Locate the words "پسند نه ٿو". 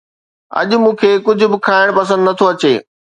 1.97-2.45